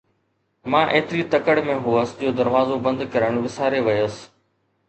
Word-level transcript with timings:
مان 0.75 0.85
ايتري 0.93 1.21
تڪڙ 1.33 1.55
۾ 1.67 1.75
هوس 1.85 2.15
جو 2.23 2.31
دروازو 2.39 2.81
بند 2.89 3.07
ڪرڻ 3.17 3.41
وساري 3.47 3.81
ويس 3.89 4.17